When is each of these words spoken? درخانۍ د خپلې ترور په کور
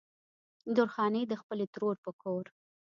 درخانۍ 0.75 1.23
د 1.27 1.33
خپلې 1.41 1.65
ترور 1.73 1.95
په 2.05 2.11
کور 2.21 2.43